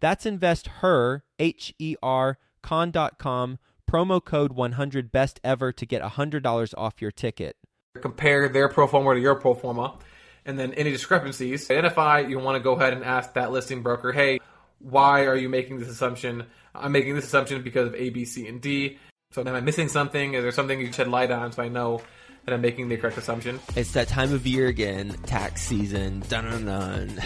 [0.00, 3.58] That's investher, H E R, con.com
[3.90, 7.56] promo code 100 best ever to get $100 off your ticket.
[8.00, 9.98] Compare their pro forma to your pro forma,
[10.44, 12.20] and then any discrepancies, identify.
[12.20, 14.38] You want to go ahead and ask that listing broker, hey,
[14.78, 16.46] why are you making this assumption?
[16.74, 18.98] I'm making this assumption because of A, B, C, and D.
[19.32, 20.34] So am I missing something?
[20.34, 22.02] Is there something you shed light on so I know
[22.44, 23.60] that I'm making the correct assumption?
[23.76, 26.22] It's that time of year again, tax season.
[26.28, 27.22] Dun dun dun.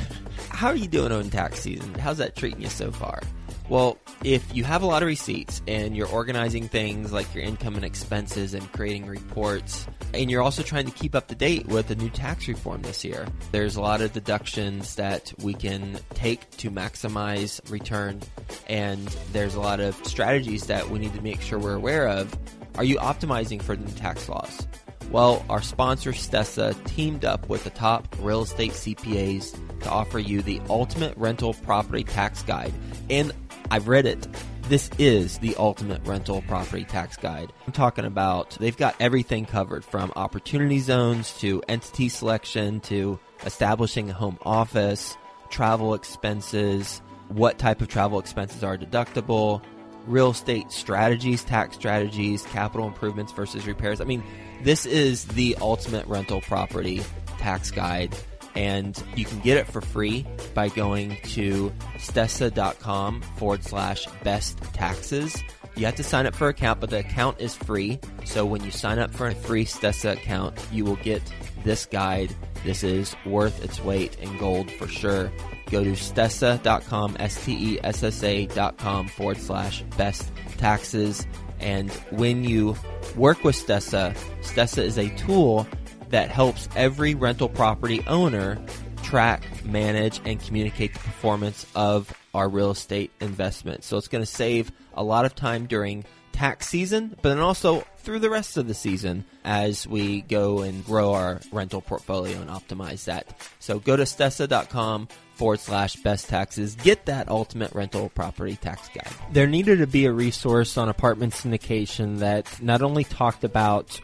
[0.50, 1.94] How are you doing on tax season?
[1.94, 3.20] How's that treating you so far?
[3.68, 7.76] Well, if you have a lot of receipts and you're organizing things like your income
[7.76, 11.88] and expenses and creating reports, and you're also trying to keep up to date with
[11.88, 16.48] the new tax reform this year, there's a lot of deductions that we can take
[16.58, 18.20] to maximize return,
[18.68, 19.00] and
[19.32, 22.36] there's a lot of strategies that we need to make sure we're aware of.
[22.76, 24.66] Are you optimizing for the new tax laws?
[25.10, 30.42] Well, our sponsor Stessa teamed up with the top real estate CPAs to offer you
[30.42, 32.72] the ultimate rental property tax guide.
[33.08, 33.32] And
[33.70, 34.26] I've read it.
[34.68, 37.52] This is the ultimate rental property tax guide.
[37.66, 44.08] I'm talking about they've got everything covered from opportunity zones to entity selection to establishing
[44.08, 45.16] a home office,
[45.50, 49.62] travel expenses, what type of travel expenses are deductible,
[50.06, 54.00] real estate strategies, tax strategies, capital improvements versus repairs.
[54.00, 54.22] I mean,
[54.62, 57.02] this is the ultimate rental property
[57.38, 58.16] tax guide
[58.54, 65.42] and you can get it for free by going to stessa.com forward slash best taxes.
[65.76, 67.98] You have to sign up for an account, but the account is free.
[68.24, 71.22] So when you sign up for a free Stessa account, you will get
[71.64, 72.34] this guide.
[72.64, 75.32] This is worth its weight in gold for sure.
[75.70, 81.26] Go to stessa.com, S-T-E-S-S-A.com forward slash best taxes.
[81.58, 82.76] And when you
[83.16, 85.66] work with Stessa, Stessa is a tool
[86.10, 88.58] that helps every rental property owner
[89.04, 93.84] track, manage, and communicate the performance of our real estate investment.
[93.84, 97.84] So it's going to save a lot of time during tax season, but then also
[97.98, 102.50] through the rest of the season as we go and grow our rental portfolio and
[102.50, 103.48] optimize that.
[103.60, 106.74] So go to stessa.com forward slash best taxes.
[106.74, 109.12] Get that ultimate rental property tax guide.
[109.32, 114.00] There needed to be a resource on apartment syndication that not only talked about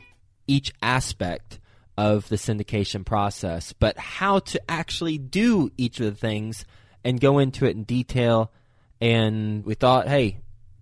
[0.47, 1.60] each aspect
[2.01, 6.65] of the syndication process, but how to actually do each of the things
[7.05, 8.51] and go into it in detail.
[9.03, 10.39] And we thought, hey,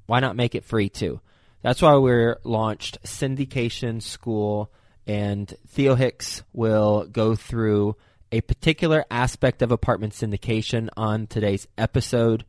[0.06, 1.20] why not make it free too?
[1.60, 4.70] That's why we launched Syndication School,
[5.08, 7.96] and Theo Hicks will go through
[8.30, 12.44] a particular aspect of apartment syndication on today's episode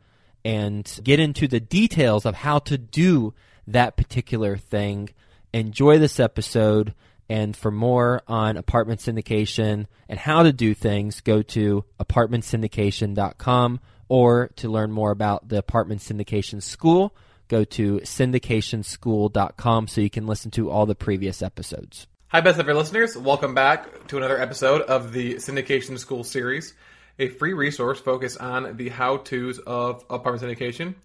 [0.45, 3.33] and get into the details of how to do
[3.65, 5.09] that particular thing.
[5.53, 6.93] Enjoy this episode.
[7.29, 14.47] And for more on apartment syndication and how to do things, go to apartmentsyndication.com or
[14.55, 17.15] to learn more about the apartment syndication school,
[17.47, 22.07] go to syndicationschool.com so you can listen to all the previous episodes.
[22.29, 23.15] Hi, best ever listeners.
[23.15, 26.73] Welcome back to another episode of the Syndication School series,
[27.17, 30.95] a free resource focused on the how to's of apartment syndication.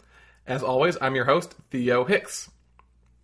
[0.47, 2.51] As always, I'm your host, Theo Hicks.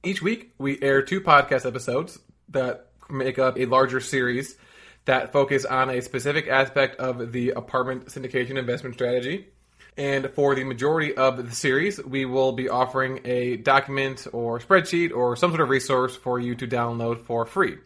[0.02, 2.18] Each week, we air two podcast episodes
[2.48, 4.56] that make up a larger series
[5.04, 9.48] that focus on a specific aspect of the apartment syndication investment strategy.
[9.96, 15.14] And for the majority of the series, we will be offering a document or spreadsheet
[15.14, 17.78] or some sort of resource for you to download for free.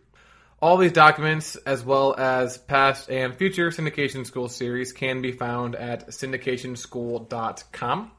[0.61, 5.75] All these documents, as well as past and future Syndication School series, can be found
[5.75, 8.11] at syndicationschool.com.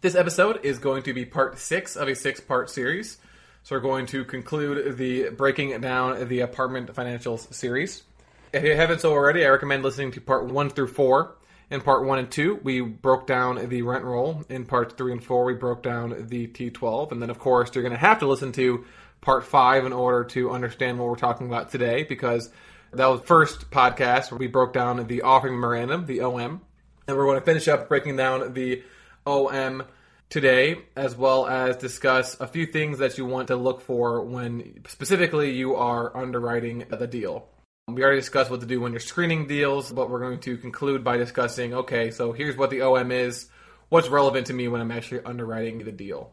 [0.00, 3.18] This episode is going to be part six of a six part series.
[3.64, 8.02] So we're going to conclude the breaking down the apartment financials series.
[8.52, 11.36] If you haven't so already, I recommend listening to part one through four.
[11.70, 14.44] In part one and two, we broke down the rent roll.
[14.50, 17.10] In parts three and four, we broke down the T12.
[17.10, 18.84] And then, of course, you're going to have to listen to
[19.22, 22.50] part five in order to understand what we're talking about today because
[22.92, 26.60] that was the first podcast where we broke down the offering memorandum, the OM.
[27.08, 28.82] And we're going to finish up breaking down the
[29.26, 29.84] OM
[30.28, 34.80] today, as well as discuss a few things that you want to look for when
[34.88, 37.48] specifically you are underwriting the deal.
[37.86, 41.04] We already discussed what to do when you're screening deals, but we're going to conclude
[41.04, 43.48] by discussing okay, so here's what the OM is,
[43.90, 46.32] what's relevant to me when I'm actually underwriting the deal.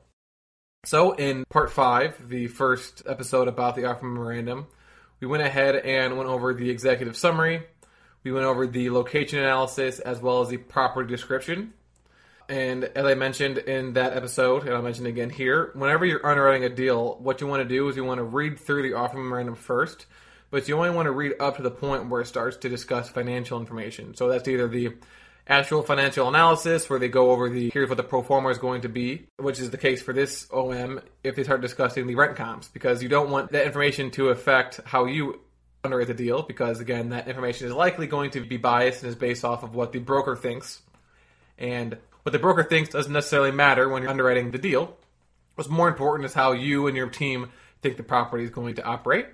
[0.86, 4.68] So, in part five, the first episode about the offer memorandum,
[5.20, 7.64] we went ahead and went over the executive summary,
[8.24, 11.74] we went over the location analysis as well as the property description.
[12.50, 16.66] And as I mentioned in that episode, and I'll mention again here, whenever you're underwriting
[16.66, 19.18] a deal, what you want to do is you want to read through the offer
[19.18, 20.06] memorandum first
[20.52, 23.10] but you only want to read up to the point where it starts to discuss
[23.10, 24.16] financial information.
[24.16, 24.94] So that's either the
[25.48, 28.82] actual financial analysis where they go over the here's what the pro forma is going
[28.82, 32.36] to be, which is the case for this OM if they start discussing the rent
[32.36, 35.40] comps, because you don't want that information to affect how you
[35.84, 39.16] underwrite the deal, because again, that information is likely going to be biased and is
[39.16, 40.82] based off of what the broker thinks.
[41.58, 44.98] And what the broker thinks doesn't necessarily matter when you're underwriting the deal.
[45.56, 47.50] What's more important is how you and your team
[47.82, 49.28] think the property is going to operate.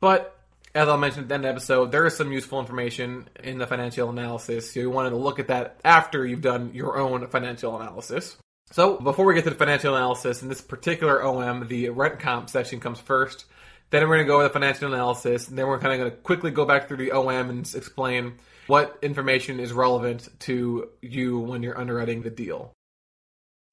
[0.00, 0.36] But
[0.74, 3.58] as I'll mention at the end of the episode, there is some useful information in
[3.58, 4.72] the financial analysis.
[4.72, 8.36] So you wanted to look at that after you've done your own financial analysis.
[8.72, 12.50] So before we get to the financial analysis, in this particular OM, the rent comp
[12.50, 13.44] section comes first.
[13.90, 16.10] Then we're going to go over the financial analysis, and then we're kind of going
[16.10, 18.34] to quickly go back through the OM and explain
[18.66, 22.72] what information is relevant to you when you're underwriting the deal.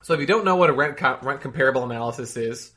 [0.03, 2.71] So if you don't know what a rent comp, rent comparable analysis is,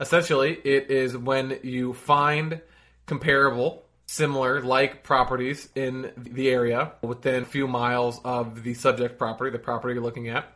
[0.00, 2.60] essentially it is when you find
[3.06, 9.50] comparable, similar, like properties in the area within a few miles of the subject property,
[9.50, 10.52] the property you're looking at.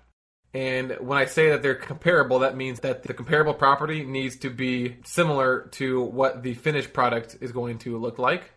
[0.52, 4.50] And when I say that they're comparable, that means that the comparable property needs to
[4.50, 8.50] be similar to what the finished product is going to look like.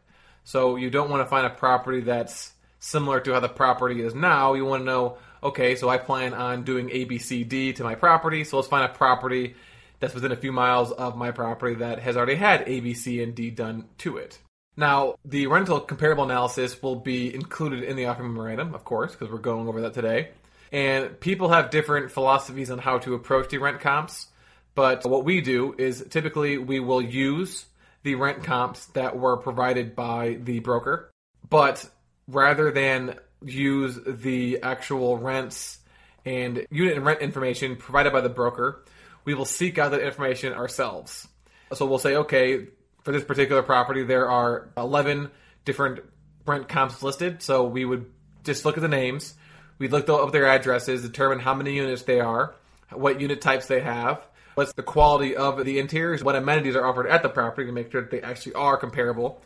[0.44, 4.13] So you don't want to find a property that's similar to how the property is
[4.13, 4.54] now.
[4.54, 7.84] You want to know, okay, so I plan on doing A, B, C, D to
[7.84, 8.44] my property.
[8.44, 9.56] So let's find a property
[10.00, 13.24] that's within a few miles of my property that has already had A, B, C,
[13.24, 14.38] and D done to it.
[14.75, 19.31] Now, the rental comparable analysis will be included in the offer memorandum, of course, because
[19.31, 20.30] we're going over that today.
[20.72, 24.28] And people have different philosophies on how to approach the rent comps.
[24.75, 27.66] But what we do is typically we will use
[28.03, 31.11] the rent comps that were provided by the broker.
[31.50, 31.89] But
[32.27, 35.79] rather than use the actual rents
[36.25, 38.83] and unit and rent information provided by the broker,
[39.25, 41.27] we will seek out that information ourselves.
[41.73, 42.67] So we'll say, okay,
[43.03, 45.31] for this particular property, there are 11
[45.65, 46.01] different
[46.45, 47.41] rent comps listed.
[47.41, 48.06] So we would
[48.44, 49.33] just look at the names.
[49.79, 52.56] We'd look up their addresses, determine how many units they are,
[52.91, 57.07] what unit types they have, what's the quality of the interiors, what amenities are offered
[57.07, 59.41] at the property to make sure that they actually are comparable.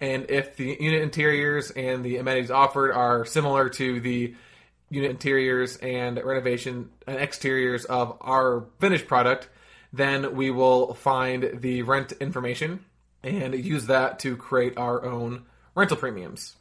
[0.00, 4.34] And if the unit interiors and the amenities offered are similar to the
[4.90, 9.48] unit interiors and renovation and exteriors of our finished product,
[9.92, 12.84] then we will find the rent information
[13.22, 16.56] and use that to create our own rental premiums.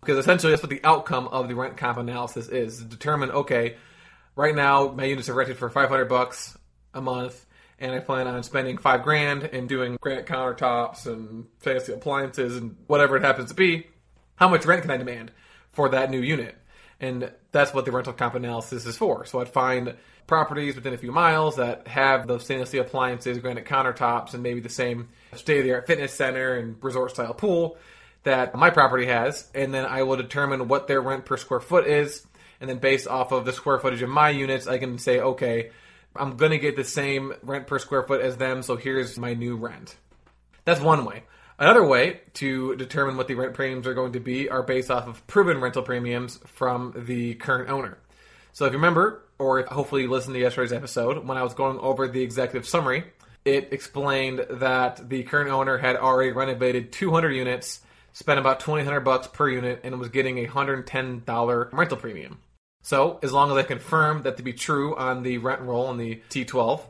[0.00, 3.76] Because essentially, that's what the outcome of the rent comp analysis is: determine, okay,
[4.36, 6.56] right now my units are rented for 500 bucks
[6.94, 7.46] a month,
[7.78, 12.76] and I plan on spending five grand and doing granite countertops and fancy appliances and
[12.86, 13.86] whatever it happens to be.
[14.36, 15.32] How much rent can I demand
[15.72, 16.56] for that new unit?
[17.00, 19.24] And that's what the rental comp analysis is for.
[19.24, 19.94] So I'd find
[20.26, 24.60] properties within a few miles that have those stainless steel appliances, granite countertops, and maybe
[24.60, 27.76] the same state of the art fitness center and resort style pool
[28.24, 29.48] that my property has.
[29.54, 32.26] And then I will determine what their rent per square foot is.
[32.60, 35.70] And then based off of the square footage of my units, I can say, okay,
[36.18, 39.34] I'm going to get the same rent per square foot as them, so here's my
[39.34, 39.96] new rent.
[40.64, 41.22] That's one way.
[41.58, 45.08] Another way to determine what the rent premiums are going to be are based off
[45.08, 47.98] of proven rental premiums from the current owner.
[48.52, 51.78] So if you remember, or hopefully you listened to yesterday's episode, when I was going
[51.78, 53.04] over the executive summary,
[53.44, 57.80] it explained that the current owner had already renovated 200 units,
[58.12, 62.38] spent about 2,000 bucks per unit, and was getting a $110 rental premium.
[62.88, 65.98] So as long as I confirm that to be true on the rent roll on
[65.98, 66.80] the T12,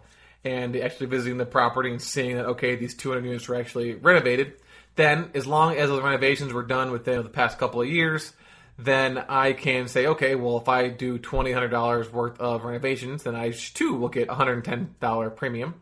[0.45, 4.53] and actually visiting the property and seeing that okay, these 200 units were actually renovated,
[4.95, 8.33] then as long as those renovations were done within the past couple of years,
[8.79, 13.25] then I can say, okay, well, if I do twenty hundred dollars worth of renovations,
[13.25, 15.75] then I too will get a hundred and ten dollar premium.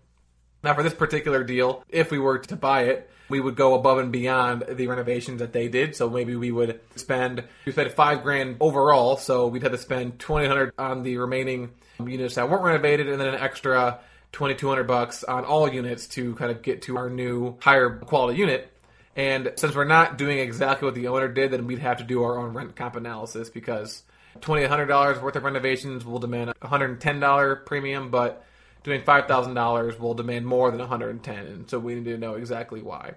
[0.66, 3.98] Now, for this particular deal, if we were to buy it, we would go above
[3.98, 5.94] and beyond the renovations that they did.
[5.94, 9.16] So maybe we would spend we spent five grand overall.
[9.16, 11.70] So we'd have to spend twenty hundred on the remaining
[12.04, 14.00] units that weren't renovated, and then an extra
[14.32, 17.90] twenty two hundred bucks on all units to kind of get to our new higher
[17.98, 18.72] quality unit.
[19.14, 22.24] And since we're not doing exactly what the owner did, then we'd have to do
[22.24, 24.02] our own rent comp analysis because
[24.40, 28.42] twenty hundred dollars worth of renovations will demand a hundred and ten dollar premium, but
[28.86, 31.96] doing five thousand dollars will demand more than one hundred and ten, and so we
[31.96, 33.14] need to know exactly why.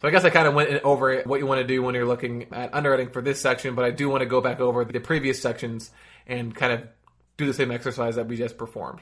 [0.00, 2.06] So I guess I kind of went over what you want to do when you're
[2.06, 4.98] looking at underwriting for this section, but I do want to go back over the
[4.98, 5.90] previous sections
[6.26, 6.88] and kind of
[7.36, 9.00] do the same exercise that we just performed.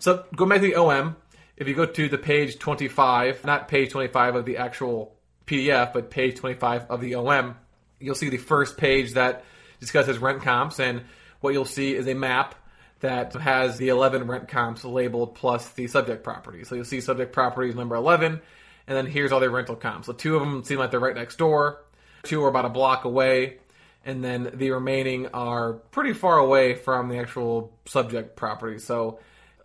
[0.00, 1.16] So go back to the OM.
[1.56, 6.10] If you go to the page 25, not page 25 of the actual PDF, but
[6.10, 7.56] page 25 of the OM,
[8.00, 9.44] you'll see the first page that
[9.80, 11.04] discusses rent comps, and
[11.40, 12.54] what you'll see is a map
[13.00, 16.64] that has the 11 rent comps labeled plus the subject property.
[16.64, 18.40] So you'll see subject properties number 11,
[18.86, 20.06] and then here's all their rental comps.
[20.06, 21.82] So two of them seem like they're right next door,
[22.22, 23.58] two are about a block away,
[24.04, 28.78] and then the remaining are pretty far away from the actual subject property.
[28.78, 29.18] So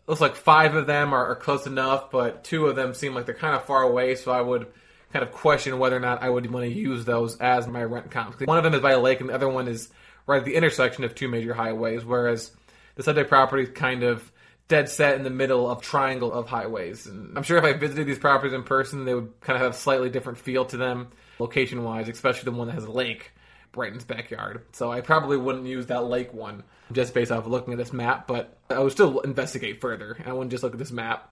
[0.07, 3.25] looks like five of them are, are, close enough, but two of them seem like
[3.25, 4.15] they're kind of far away.
[4.15, 4.67] So I would
[5.13, 8.11] kind of question whether or not I would want to use those as my rent
[8.11, 8.39] comps.
[8.45, 9.89] One of them is by a lake, and the other one is
[10.25, 12.03] right at the intersection of two major highways.
[12.03, 12.51] Whereas
[12.99, 14.29] the subject property is kind of
[14.67, 17.05] dead set in the middle of triangle of highways.
[17.05, 19.71] And I'm sure if I visited these properties in person, they would kind of have
[19.71, 21.07] a slightly different feel to them,
[21.39, 23.31] location wise, especially the one that has a lake
[23.73, 24.65] right in its backyard.
[24.73, 27.93] So I probably wouldn't use that lake one just based off of looking at this
[27.93, 30.17] map, but I would still investigate further.
[30.25, 31.29] I wouldn't just look at this map.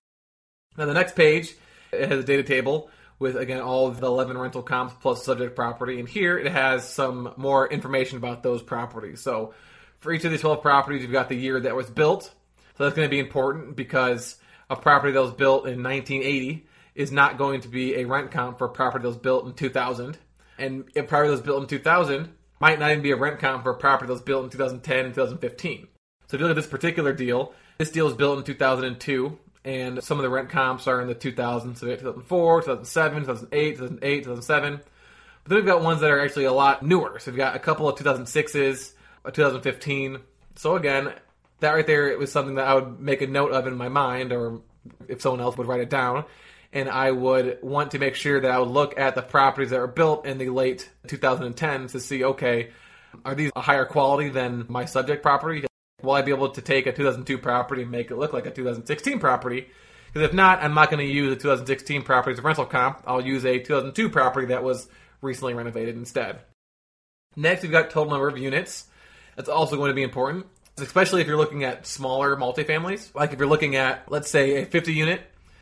[0.77, 1.53] Now the next page
[1.91, 5.99] it has a data table with again all the 11 rental comps plus subject property,
[5.99, 9.19] and here it has some more information about those properties.
[9.19, 9.53] So
[9.99, 12.23] for each of these 12 properties, you've got the year that was built.
[12.77, 14.37] So that's going to be important because
[14.69, 18.57] a property that was built in 1980 is not going to be a rent comp
[18.57, 20.17] for a property that was built in 2000.
[20.57, 23.63] And a property that was built in 2000 might not even be a rent comp
[23.63, 25.87] for a property that was built in 2010 and 2015.
[26.27, 30.03] So if you look at this particular deal, this deal was built in 2002, and
[30.03, 34.79] some of the rent comps are in the 2000s, so 2004, 2007, 2008, 2008, 2007.
[35.43, 37.19] But then we've got ones that are actually a lot newer.
[37.19, 38.96] So we've got a couple of 2006s, a
[39.33, 40.19] 2015.
[40.55, 41.13] So again,
[41.59, 43.89] that right there it was something that I would make a note of in my
[43.89, 44.61] mind, or
[45.07, 46.25] if someone else would write it down
[46.73, 49.79] and I would want to make sure that I would look at the properties that
[49.79, 52.71] were built in the late 2010s to see, okay,
[53.25, 55.65] are these a higher quality than my subject property?
[56.01, 58.51] Will I be able to take a 2002 property and make it look like a
[58.51, 59.67] 2016 property?
[60.07, 63.01] Because if not, I'm not going to use a 2016 property as a rental comp.
[63.07, 64.87] I'll use a 2002 property that was
[65.21, 66.39] recently renovated instead.
[67.35, 68.85] Next, we've got total number of units.
[69.37, 70.45] That's also going to be important,
[70.77, 73.15] especially if you're looking at smaller multifamilies.
[73.15, 75.21] Like if you're looking at, let's say, a 50 unit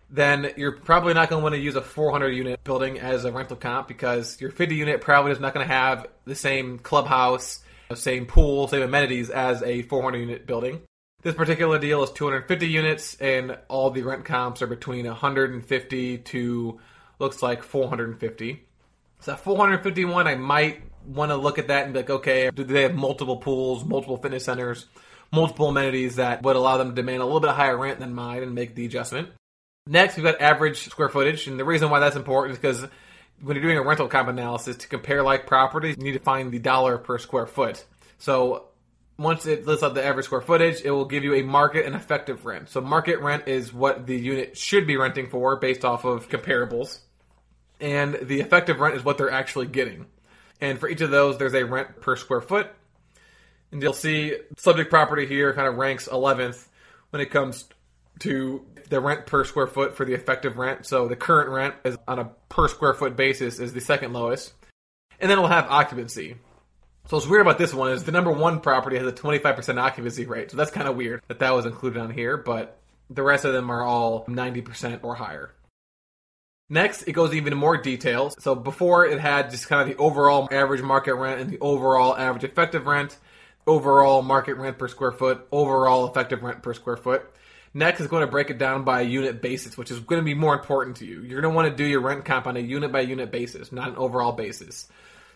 [0.10, 3.32] then you're probably not going to want to use a 400 unit building as a
[3.32, 7.60] rental comp because your 50 unit probably is not going to have the same clubhouse,
[7.94, 10.82] same pool, same amenities as a 400 unit building.
[11.22, 16.80] This particular deal is 250 units, and all the rent comps are between 150 to
[17.18, 18.64] looks like 450.
[19.22, 22.84] So 451, I might want to look at that and be like, okay, do they
[22.84, 24.86] have multiple pools, multiple fitness centers,
[25.32, 28.44] multiple amenities that would allow them to demand a little bit higher rent than mine
[28.44, 29.30] and make the adjustment?
[29.88, 32.90] Next, we've got average square footage, and the reason why that's important is because
[33.42, 36.52] when you're doing a rental comp analysis to compare like properties, you need to find
[36.52, 37.86] the dollar per square foot.
[38.18, 38.70] So
[39.18, 41.96] once it lists out the average square footage, it will give you a market and
[41.96, 42.70] effective rent.
[42.70, 47.00] So market rent is what the unit should be renting for based off of comparables,
[47.80, 50.08] and the effective rent is what they're actually getting.
[50.62, 52.72] And for each of those, there's a rent per square foot.
[53.72, 56.68] And you'll see subject property here kind of ranks 11th
[57.10, 57.66] when it comes
[58.20, 60.86] to the rent per square foot for the effective rent.
[60.86, 64.54] So the current rent is on a per square foot basis is the second lowest.
[65.20, 66.36] And then we'll have occupancy.
[67.08, 70.26] So what's weird about this one is the number one property has a 25% occupancy
[70.26, 70.52] rate.
[70.52, 73.54] So that's kind of weird that that was included on here, but the rest of
[73.54, 75.54] them are all 90% or higher.
[76.70, 78.36] Next, it goes even more details.
[78.40, 82.18] So before it had just kind of the overall average market rent and the overall
[82.18, 83.18] average effective rent,
[83.68, 87.30] overall market rent per square foot, overall effective rent per square foot.
[87.76, 90.26] Next is going to break it down by a unit basis, which is going to
[90.26, 91.22] be more important to you.
[91.22, 93.72] You're going to want to do your rent comp on a unit by unit basis,
[93.72, 94.88] not an overall basis.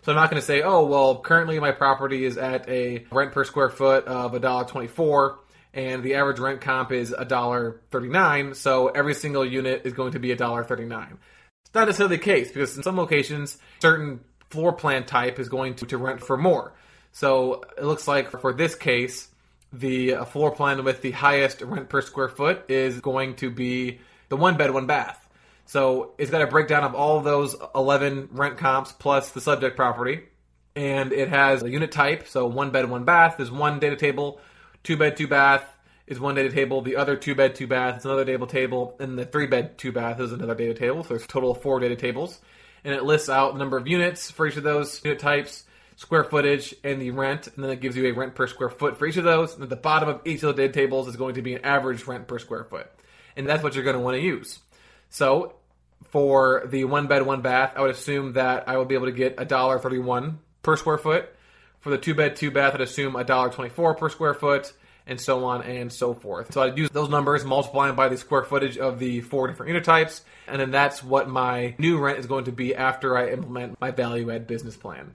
[0.02, 3.32] So I'm not going to say, oh, well, currently my property is at a rent
[3.32, 5.36] per square foot of $1.24
[5.72, 10.28] and the average rent comp is $1.39, so every single unit is going to be
[10.28, 11.12] $1.39.
[11.64, 15.76] It's not necessarily the case because in some locations, certain floor plan type is going
[15.76, 16.74] to, to rent for more.
[17.12, 19.28] So it looks like for this case,
[19.72, 24.00] the uh, floor plan with the highest rent per square foot is going to be
[24.28, 25.28] the one bed, one bath.
[25.66, 29.76] So it's got a breakdown of all of those 11 rent comps plus the subject
[29.76, 30.22] property.
[30.74, 34.40] And it has a unit type, so one bed, one bath is one data table,
[34.82, 35.64] two bed, two bath
[36.06, 39.18] is one data table, the other two bed, two bath is another data table, and
[39.18, 41.02] the three bed, two bath is another data table.
[41.02, 42.40] So there's a total of four data tables.
[42.82, 45.64] And it lists out the number of units for each of those unit types,
[45.96, 47.46] square footage, and the rent.
[47.48, 49.54] And then it gives you a rent per square foot for each of those.
[49.54, 51.64] And at the bottom of each of the data tables is going to be an
[51.64, 52.90] average rent per square foot.
[53.36, 54.58] And that's what you're going to want to use.
[55.10, 55.54] So
[56.08, 59.12] for the one bed, one bath, I would assume that I will be able to
[59.12, 61.28] get $1.31 per square foot.
[61.80, 64.72] For the two bed, two bath, I'd assume $1.24 per square foot,
[65.06, 66.52] and so on and so forth.
[66.52, 69.68] So I'd use those numbers, multiply them by the square footage of the four different
[69.68, 73.30] unit types, and then that's what my new rent is going to be after I
[73.30, 75.14] implement my value add business plan.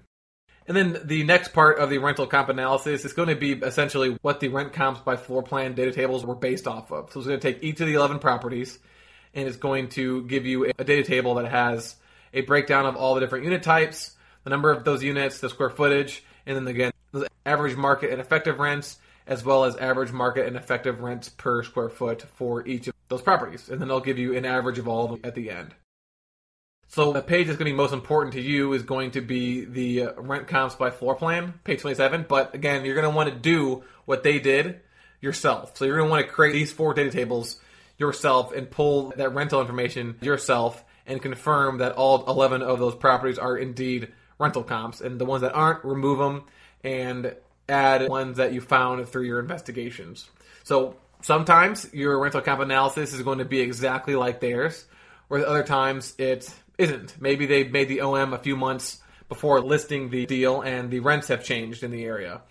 [0.68, 4.18] And then the next part of the rental comp analysis is going to be essentially
[4.22, 7.12] what the rent comps by floor plan data tables were based off of.
[7.12, 8.80] So it's going to take each of the 11 properties
[9.36, 11.96] and it's going to give you a data table that has
[12.34, 15.70] a breakdown of all the different unit types, the number of those units, the square
[15.70, 18.98] footage, and then again, the average market and effective rents,
[19.28, 23.22] as well as average market and effective rents per square foot for each of those
[23.22, 23.70] properties.
[23.70, 25.74] And then they'll give you an average of all of them at the end.
[26.88, 29.66] So the page that's going to be most important to you is going to be
[29.66, 32.26] the uh, rent comps by floor plan, page 27.
[32.28, 34.82] But again, you're going to want to do what they did
[35.20, 35.76] yourself.
[35.76, 37.60] So you're going to want to create these four data tables
[37.98, 43.38] yourself and pull that rental information yourself and confirm that all 11 of those properties
[43.38, 45.02] are indeed rental comps.
[45.02, 46.44] And the ones that aren't, remove them
[46.84, 47.36] and
[47.68, 50.30] add ones that you found through your investigations.
[50.64, 54.86] So sometimes your rental comp analysis is going to be exactly like theirs,
[55.28, 57.20] whereas other times it isn't.
[57.20, 59.00] Maybe they made the OM a few months
[59.30, 62.42] before listing the deal and the rents have changed in the area.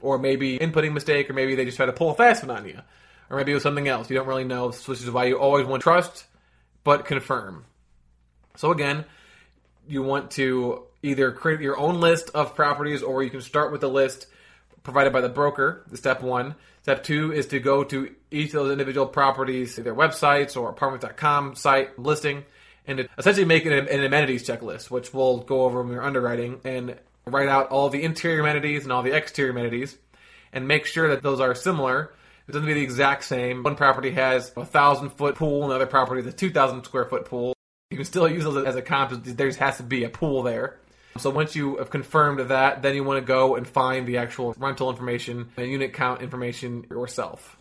[0.00, 2.66] Or maybe inputting mistake, or maybe they just try to pull a fast one on
[2.66, 2.80] you.
[3.28, 4.08] Or maybe it was something else.
[4.08, 6.24] You don't really know, which is why you always want to trust,
[6.84, 7.64] but confirm.
[8.56, 9.04] So again,
[9.86, 13.80] you want to either create your own list of properties or you can start with
[13.80, 14.26] the list
[14.82, 16.54] provided by the broker, step one.
[16.82, 21.54] Step two is to go to each of those individual properties, their websites or apartment.com
[21.54, 22.44] site listing,
[22.86, 26.96] and essentially make an, an amenities checklist, which we'll go over when we're underwriting, and
[27.26, 29.98] write out all the interior amenities and all the exterior amenities,
[30.52, 32.12] and make sure that those are similar.
[32.48, 33.62] It doesn't be the exact same.
[33.62, 37.26] One property has a thousand foot pool, another property has a two thousand square foot
[37.26, 37.52] pool.
[37.90, 39.22] You can still use those as a comp.
[39.24, 40.79] There has to be a pool there.
[41.18, 44.54] So once you have confirmed that, then you want to go and find the actual
[44.58, 47.56] rental information and unit count information yourself.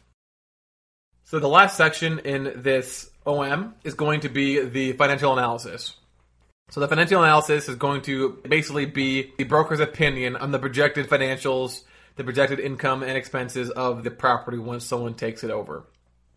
[1.26, 5.96] So the last section in this OM is going to be the financial analysis.
[6.72, 11.10] So the financial analysis is going to basically be the broker's opinion on the projected
[11.10, 11.84] financials,
[12.16, 15.86] the projected income and expenses of the property once someone takes it over.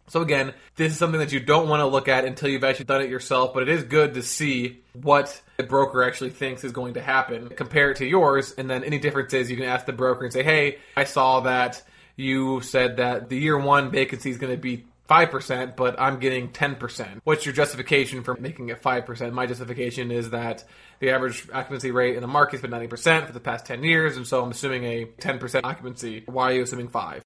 [0.08, 2.86] So again, this is something that you don't want to look at until you've actually
[2.86, 6.72] done it yourself, but it is good to see what the broker actually thinks is
[6.72, 7.48] going to happen.
[7.48, 10.42] Compare it to yours, and then any differences you can ask the broker and say,
[10.42, 11.82] "Hey, I saw that
[12.16, 16.48] you said that the year one vacancy is going to be 5%, but I'm getting
[16.48, 17.20] 10%.
[17.24, 19.32] What's your justification for making it 5%?
[19.32, 20.64] My justification is that
[21.00, 24.16] the average occupancy rate in the market has been 90% for the past 10 years,
[24.16, 26.22] and so I'm assuming a 10% occupancy.
[26.26, 27.22] Why are you assuming 5?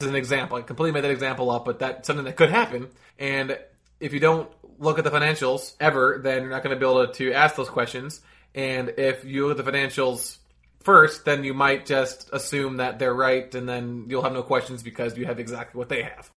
[0.00, 0.56] Is an example.
[0.56, 2.88] I completely made that example up, but that's something that could happen.
[3.16, 3.56] And
[4.00, 7.06] if you don't look at the financials ever, then you're not going to be able
[7.06, 8.20] to ask those questions.
[8.56, 10.38] And if you look at the financials
[10.80, 14.82] first, then you might just assume that they're right, and then you'll have no questions
[14.82, 16.28] because you have exactly what they have.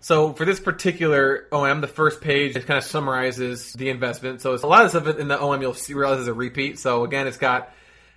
[0.00, 4.42] So for this particular OM, the first page it kind of summarizes the investment.
[4.42, 6.78] So it's a lot of stuff in the OM you'll see, realize is a repeat.
[6.78, 7.72] So again, it's got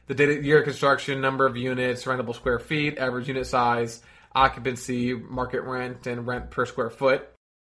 [0.07, 4.01] the data, year construction, number of units, rentable square feet, average unit size,
[4.35, 7.27] occupancy, market rent, and rent per square foot.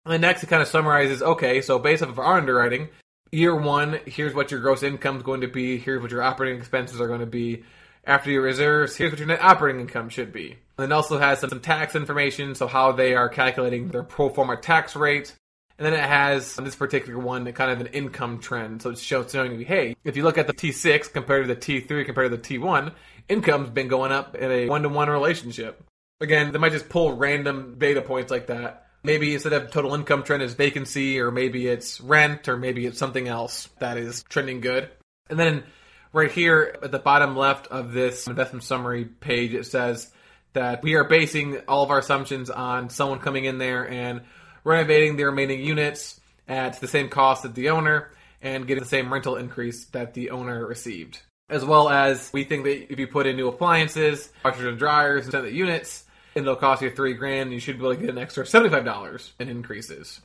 [0.07, 2.89] And next, it kind of summarizes okay, so based off of our underwriting,
[3.33, 6.59] year one, here's what your gross income is going to be, here's what your operating
[6.59, 7.65] expenses are going to be.
[8.07, 10.59] After your reserves, here's what your net operating income should be.
[10.77, 14.29] And it also has some, some tax information, so how they are calculating their pro
[14.29, 15.35] forma tax rate.
[15.79, 18.83] And then it has this particular one, kind of an income trend.
[18.83, 22.05] So it's showing you, hey, if you look at the T6 compared to the T3
[22.05, 22.93] compared to the T1,
[23.29, 25.83] income's been going up in a one to one relationship.
[26.21, 28.87] Again, they might just pull random data points like that.
[29.03, 32.99] Maybe instead of total income trend is vacancy, or maybe it's rent, or maybe it's
[32.99, 34.89] something else that is trending good.
[35.29, 35.65] And then
[36.13, 40.11] right here at the bottom left of this investment summary page, it says
[40.55, 44.23] that we are basing all of our assumptions on someone coming in there and
[44.63, 49.13] renovating the remaining units at the same cost as the owner and getting the same
[49.13, 51.21] rental increase that the owner received.
[51.51, 55.27] As well as we think that if you put in new appliances, washers and dryers,
[55.27, 56.04] and the units,
[56.35, 59.31] and they'll cost you three grand, you should be able to get an extra $75
[59.39, 60.21] in increases.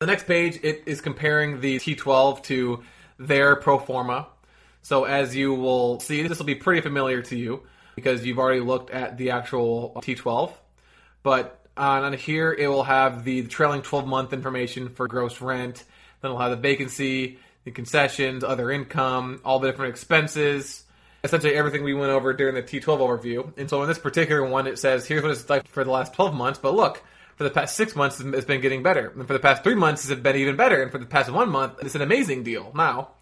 [0.00, 2.82] The next page it is comparing the T12 to
[3.18, 4.28] their pro forma.
[4.82, 7.62] So as you will see, this will be pretty familiar to you
[7.96, 10.52] because you've already looked at the actual T12.
[11.22, 15.84] But on, on here, it will have the trailing 12 month information for gross rent.
[16.20, 20.84] Then it'll have the vacancy, the concessions, other income, all the different expenses,
[21.22, 23.52] essentially everything we went over during the T12 overview.
[23.56, 26.14] And so in this particular one, it says here's what it's like for the last
[26.14, 26.58] 12 months.
[26.58, 27.02] But look,
[27.36, 29.08] for the past six months, it's been getting better.
[29.16, 30.82] And for the past three months, it's been even better.
[30.82, 33.12] And for the past one month, it's an amazing deal now.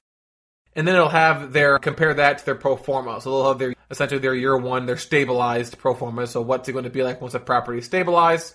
[0.75, 3.21] And then it'll have their compare that to their pro forma.
[3.21, 6.27] So they'll have their essentially their year one, their stabilized pro forma.
[6.27, 8.55] So what's it going to be like once a property is stabilized?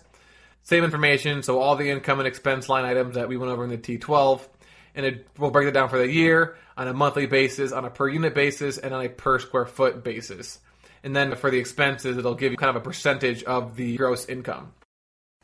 [0.64, 1.44] Same information.
[1.44, 4.42] So all the income and expense line items that we went over in the T12,
[4.96, 7.90] and it will break it down for the year on a monthly basis, on a
[7.90, 10.60] per unit basis, and on a per square foot basis.
[11.04, 14.26] And then for the expenses, it'll give you kind of a percentage of the gross
[14.28, 14.74] income.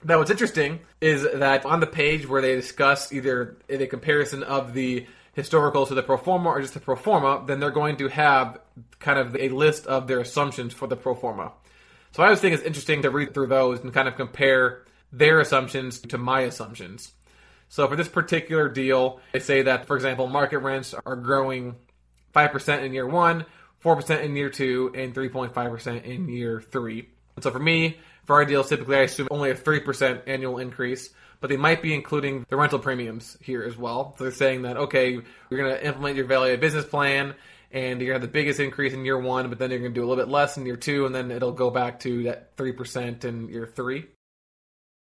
[0.03, 4.73] Now, what's interesting is that on the page where they discuss either a comparison of
[4.73, 8.07] the historical to the pro forma or just the pro forma, then they're going to
[8.07, 8.59] have
[8.99, 11.51] kind of a list of their assumptions for the pro forma.
[12.11, 15.39] So I always think it's interesting to read through those and kind of compare their
[15.39, 17.11] assumptions to my assumptions.
[17.69, 21.75] So for this particular deal, they say that, for example, market rents are growing
[22.35, 23.45] 5% in year one,
[23.83, 27.09] 4% in year two, and 3.5% in year three.
[27.35, 31.11] And so for me, for our deals, typically I assume only a 3% annual increase,
[31.41, 34.15] but they might be including the rental premiums here as well.
[34.17, 37.35] So they're saying that, okay, you're going to implement your value business plan,
[37.71, 39.93] and you're going to have the biggest increase in year one, but then you're going
[39.93, 42.23] to do a little bit less in year two, and then it'll go back to
[42.23, 44.07] that 3% in year three.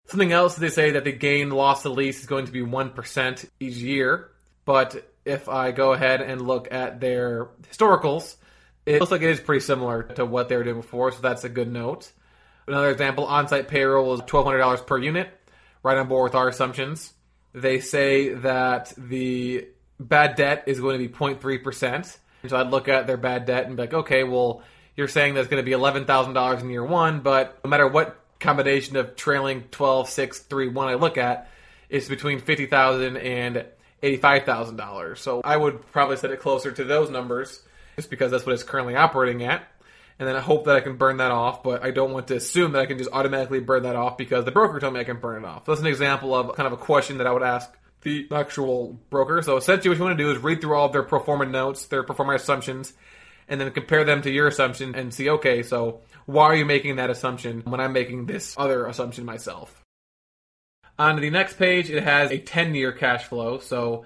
[0.10, 3.50] Something else they say that the gain loss to lease is going to be 1%
[3.60, 4.32] each year.
[4.65, 8.36] But if I go ahead and look at their historicals,
[8.86, 11.43] it looks like it is pretty similar to what they were doing before, so that's
[11.43, 12.12] a good note.
[12.67, 15.30] Another example on site payroll is $1,200 per unit,
[15.84, 17.13] right on board with our assumptions.
[17.54, 19.67] They say that the
[20.00, 22.17] bad debt is going to be 0.3%.
[22.48, 24.63] So I'd look at their bad debt and be like, okay, well,
[24.95, 28.95] you're saying that's going to be $11,000 in year one, but no matter what combination
[28.95, 31.49] of trailing 12, 6, 3, 1 I look at
[31.89, 33.65] is between $50,000 and
[34.02, 35.17] $85,000.
[35.17, 37.62] So I would probably set it closer to those numbers
[37.95, 39.63] just because that's what it's currently operating at.
[40.19, 42.36] And then I hope that I can burn that off, but I don't want to
[42.36, 45.06] assume that I can just automatically burn that off because the broker told me I
[45.06, 45.65] can burn it off.
[45.65, 47.71] So that's an example of kind of a question that I would ask
[48.02, 49.41] the actual broker.
[49.41, 51.86] So essentially what you want to do is read through all of their performance notes,
[51.88, 52.93] their performance assumptions,
[53.50, 56.98] and then compare them to your assumption and see, okay, so why are you making
[56.98, 59.84] that assumption when I'm making this other assumption myself?
[61.00, 63.58] On the next page, it has a 10 year cash flow.
[63.60, 64.06] So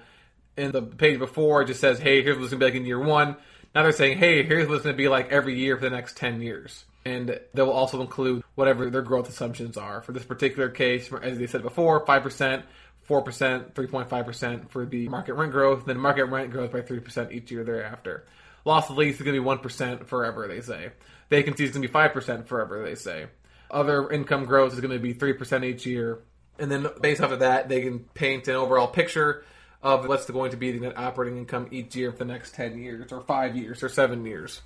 [0.56, 2.86] in the page before, it just says, hey, here's what's going to be like in
[2.86, 3.36] year one.
[3.74, 6.16] Now they're saying, hey, here's what's going to be like every year for the next
[6.16, 6.84] 10 years.
[7.04, 10.00] And they will also include whatever their growth assumptions are.
[10.00, 12.62] For this particular case, as they said before, 5%,
[13.08, 17.64] 4%, 3.5% for the market rent growth, then market rent grows by 3% each year
[17.64, 18.24] thereafter.
[18.64, 20.90] Loss of lease is going to be 1% forever, they say.
[21.30, 23.26] Vacancy is going to be 5% forever, they say.
[23.70, 26.20] Other income growth is going to be 3% each year.
[26.58, 29.44] And then based off of that, they can paint an overall picture
[29.82, 32.78] of what's going to be the net operating income each year for the next 10
[32.78, 34.62] years, or 5 years, or 7 years.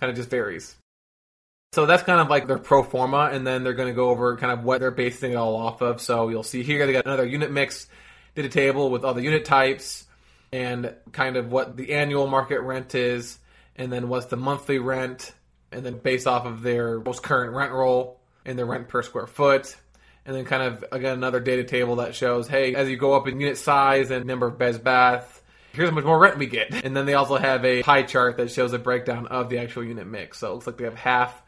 [0.00, 0.76] Kind of just varies.
[1.72, 4.36] So that's kind of like their pro forma, and then they're going to go over
[4.36, 6.00] kind of what they're basing it all off of.
[6.00, 7.86] So you'll see here they got another unit mix,
[8.34, 10.06] did a table with all the unit types,
[10.52, 13.38] and kind of what the annual market rent is,
[13.76, 15.32] and then what's the monthly rent,
[15.72, 19.26] and then based off of their most current rent roll and their rent per square
[19.26, 19.76] foot.
[20.26, 23.26] And then kind of again another data table that shows, hey, as you go up
[23.26, 26.84] in unit size and number of beds bath, here's how much more rent we get.
[26.84, 29.84] And then they also have a pie chart that shows a breakdown of the actual
[29.84, 30.38] unit mix.
[30.38, 31.42] So it looks like they have half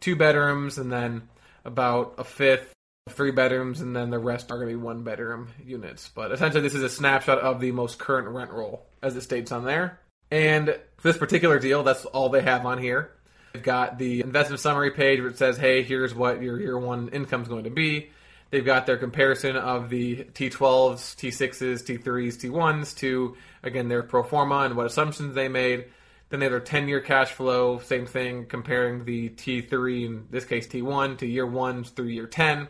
[0.00, 1.28] two bedrooms and then
[1.64, 2.75] about a fifth
[3.08, 6.08] three bedrooms, and then the rest are going to be one bedroom units.
[6.08, 9.52] But essentially, this is a snapshot of the most current rent roll, as it states
[9.52, 10.00] on there.
[10.30, 13.12] And this particular deal, that's all they have on here.
[13.52, 17.42] They've got the investment summary page it says, hey, here's what your year one income
[17.42, 18.10] is going to be.
[18.50, 24.60] They've got their comparison of the T12s, T6s, T3s, T1s to, again, their pro forma
[24.60, 25.86] and what assumptions they made.
[26.28, 30.44] Then they have their 10 year cash flow, same thing, comparing the T3, in this
[30.44, 32.68] case T1, to year one through year 10.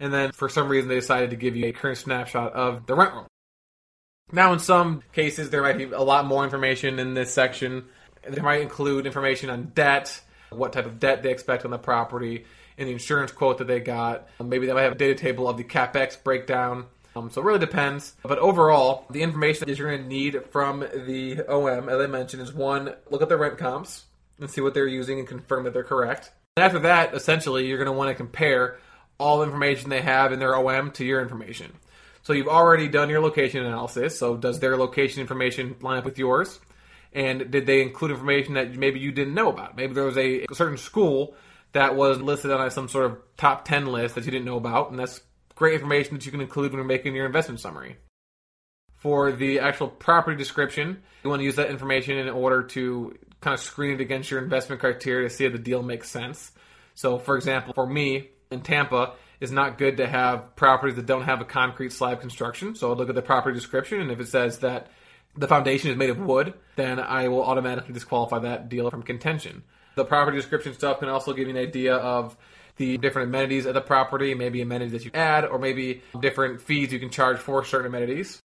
[0.00, 2.94] And then for some reason they decided to give you a current snapshot of the
[2.94, 3.26] rent roll.
[4.30, 7.86] Now, in some cases, there might be a lot more information in this section.
[8.28, 12.44] They might include information on debt, what type of debt they expect on the property,
[12.76, 14.28] and the insurance quote that they got.
[14.42, 16.86] Maybe they might have a data table of the capex breakdown.
[17.16, 18.14] Um, so it really depends.
[18.22, 22.42] But overall, the information that you're going to need from the OM, as I mentioned,
[22.42, 24.04] is one, look at the rent comps
[24.38, 26.30] and see what they're using and confirm that they're correct.
[26.56, 28.78] And after that, essentially, you're going to want to compare
[29.18, 31.72] all information they have in their OM to your information.
[32.22, 34.18] So you've already done your location analysis.
[34.18, 36.60] So does their location information line up with yours?
[37.12, 39.76] And did they include information that maybe you didn't know about?
[39.76, 41.34] Maybe there was a certain school
[41.72, 44.90] that was listed on some sort of top 10 list that you didn't know about,
[44.90, 45.20] and that's
[45.54, 47.96] great information that you can include when you're making your investment summary.
[48.96, 53.54] For the actual property description, you want to use that information in order to kind
[53.54, 56.50] of screen it against your investment criteria to see if the deal makes sense.
[56.94, 61.22] So, for example, for me in Tampa, is not good to have properties that don't
[61.22, 62.74] have a concrete slab construction.
[62.74, 64.88] So, I'll look at the property description, and if it says that
[65.36, 69.62] the foundation is made of wood, then I will automatically disqualify that deal from contention.
[69.94, 72.36] The property description stuff can also give you an idea of
[72.76, 76.92] the different amenities of the property, maybe amenities that you add, or maybe different fees
[76.92, 78.40] you can charge for certain amenities.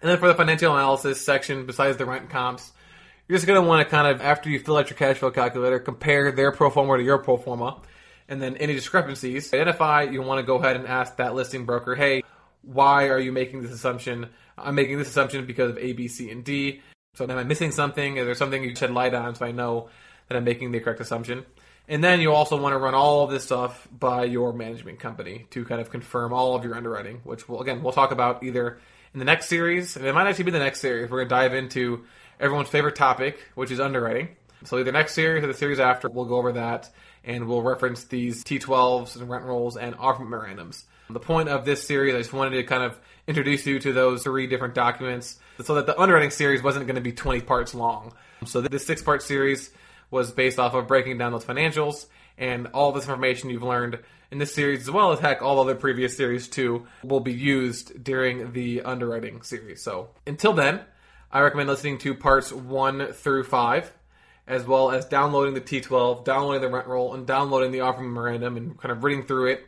[0.00, 2.72] And then for the financial analysis section, besides the rent comps,
[3.28, 5.30] you're just going to want to kind of, after you fill out your cash flow
[5.30, 7.80] calculator, compare their pro forma to your pro forma.
[8.28, 11.94] And then any discrepancies, identify, you want to go ahead and ask that listing broker,
[11.94, 12.22] hey,
[12.62, 14.30] why are you making this assumption?
[14.56, 16.80] I'm making this assumption because of A, B, C, and D.
[17.14, 18.16] So am I missing something?
[18.16, 19.88] Is there something you shed light on so I know
[20.28, 21.44] that I'm making the correct assumption?
[21.86, 25.46] And then you also want to run all of this stuff by your management company
[25.50, 28.78] to kind of confirm all of your underwriting, which will again we'll talk about either
[29.12, 31.10] in the next series, and it might actually be the next series.
[31.10, 32.04] We're going to dive into
[32.40, 34.28] everyone's favorite topic, which is underwriting.
[34.64, 36.90] So either next series or the series after, we'll go over that,
[37.24, 40.84] and we'll reference these T12s and rent rolls and offer memorandums.
[41.10, 44.22] The point of this series, I just wanted to kind of introduce you to those
[44.22, 48.12] three different documents so that the underwriting series wasn't going to be 20 parts long.
[48.46, 49.70] So this six part series
[50.10, 52.06] was based off of breaking down those financials
[52.36, 53.98] and all this information you've learned
[54.30, 58.02] in this series, as well as heck, all other previous series too, will be used
[58.02, 59.82] during the underwriting series.
[59.82, 60.80] So until then,
[61.30, 63.92] I recommend listening to parts one through five,
[64.46, 68.56] as well as downloading the T12, downloading the rent roll, and downloading the offer memorandum,
[68.56, 69.66] and kind of reading through it.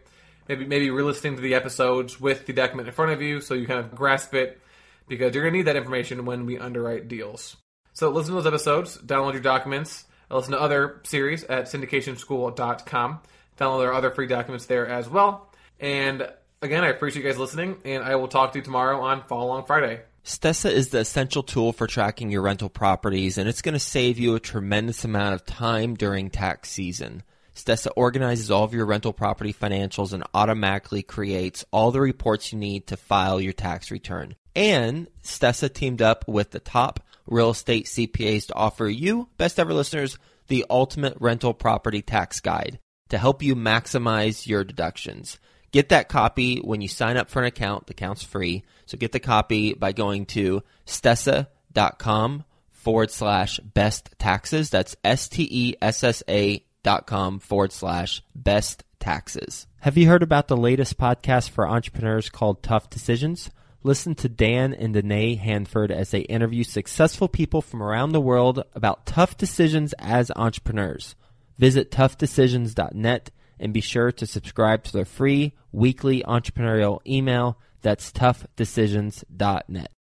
[0.49, 3.67] Maybe maybe re-listening to the episodes with the document in front of you, so you
[3.67, 4.61] kind of grasp it,
[5.09, 7.57] because you're gonna need that information when we underwrite deals.
[7.95, 13.21] So listen to those episodes, download your documents, listen to other series at syndicationschool.com.
[13.59, 15.51] Download our other free documents there as well.
[15.81, 16.29] And
[16.61, 19.47] again, I appreciate you guys listening, and I will talk to you tomorrow on Follow
[19.47, 20.03] Along Friday.
[20.27, 24.19] Stessa is the essential tool for tracking your rental properties, and it's going to save
[24.19, 27.23] you a tremendous amount of time during tax season.
[27.55, 32.59] Stessa organizes all of your rental property financials and automatically creates all the reports you
[32.59, 34.35] need to file your tax return.
[34.57, 39.73] And Stessa teamed up with the top real estate CPAs to offer you, best ever
[39.73, 45.39] listeners, the ultimate rental property tax guide to help you maximize your deductions.
[45.73, 47.87] Get that copy when you sign up for an account.
[47.87, 48.65] The account's free.
[48.87, 54.71] So get the copy by going to stessa.com forward slash best taxes.
[54.71, 59.67] That's S T E S S A dot com forward slash best taxes.
[59.81, 63.51] Have you heard about the latest podcast for entrepreneurs called Tough Decisions?
[63.83, 68.65] Listen to Dan and Danae Hanford as they interview successful people from around the world
[68.75, 71.15] about tough decisions as entrepreneurs.
[71.59, 77.59] Visit toughdecisions.net and be sure to subscribe to their free weekly entrepreneurial email.
[77.83, 79.96] That's toughdecisions.net.